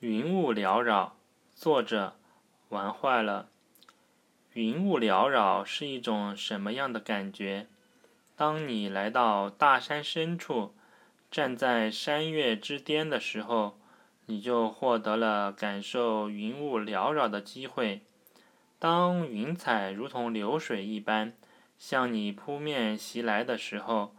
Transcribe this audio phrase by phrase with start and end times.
[0.00, 1.16] 云雾缭绕，
[1.54, 2.16] 作者
[2.68, 3.48] 玩坏了。
[4.52, 7.66] 云雾缭绕是一种什么样的感觉？
[8.36, 10.74] 当你来到大山深处，
[11.30, 13.78] 站在山岳之巅的时候，
[14.26, 18.02] 你就获得了感受云雾缭绕的机会。
[18.78, 21.32] 当云彩如同流水一般
[21.78, 24.14] 向你扑面袭来的时候，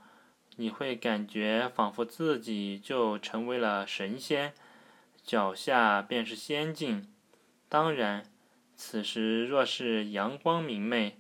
[0.56, 4.56] 你会感觉仿佛自己就成为了神仙。
[5.28, 7.06] 脚下便是仙境。
[7.68, 8.24] 当然，
[8.78, 11.18] 此时若是阳光明媚，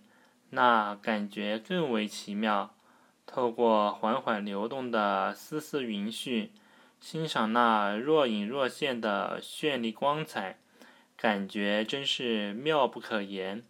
[0.52, 2.73] 那感觉更为奇妙。
[3.25, 6.52] 透过缓缓流动的丝丝云絮，
[7.02, 10.58] 欣赏那若隐若现的绚丽光彩，
[11.17, 13.66] 感觉真是妙不可言。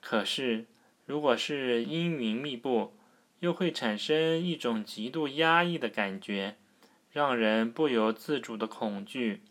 [0.00, 0.66] 可是，
[1.06, 2.96] 如果是阴云密布，
[3.38, 6.56] 又会产生一种极度压抑的感觉，
[7.12, 9.42] 让人不由自主的恐惧。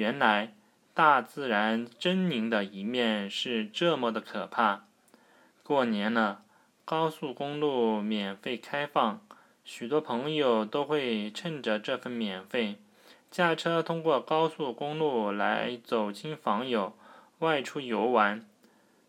[0.00, 0.54] 原来，
[0.94, 4.86] 大自然狰狞的一面是这么的可怕。
[5.62, 6.42] 过年了，
[6.86, 9.20] 高速公路免费开放，
[9.62, 12.78] 许多朋友都会趁着这份免费，
[13.30, 16.96] 驾车通过高速公路来走亲访友、
[17.40, 18.46] 外出游玩。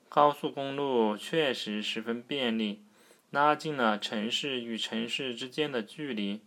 [0.10, 2.82] 高速公路确实十分便利，
[3.30, 6.42] 拉近了城市与城市之间的距离。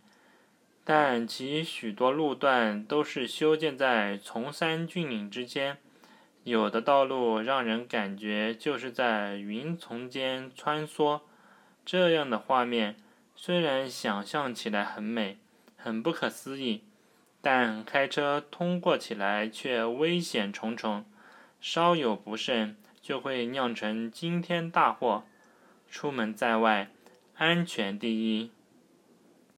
[0.87, 5.77] 但其许多路段都是修建在崇山峻岭之间，
[6.43, 11.21] 有的道路让人感觉就是在云丛间穿梭。
[11.83, 12.95] 这样的画面
[13.35, 15.39] 虽然想象起来很美、
[15.75, 16.83] 很不可思议，
[17.41, 21.03] 但开车通过起来却危险重重，
[21.59, 25.23] 稍有不慎就会酿成惊天大祸。
[25.89, 26.91] 出门在外，
[27.37, 28.51] 安全第一。